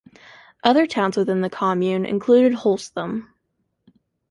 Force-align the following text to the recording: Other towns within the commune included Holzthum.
Other 0.63 0.87
towns 0.87 1.15
within 1.15 1.41
the 1.41 1.49
commune 1.51 2.07
included 2.07 2.53
Holzthum. 2.53 3.27